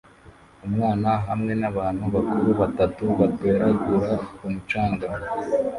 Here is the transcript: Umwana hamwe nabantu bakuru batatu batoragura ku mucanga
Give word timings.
Umwana 0.67 1.09
hamwe 1.27 1.53
nabantu 1.61 2.03
bakuru 2.15 2.49
batatu 2.61 3.03
batoragura 3.19 4.11
ku 4.37 4.43
mucanga 4.53 5.07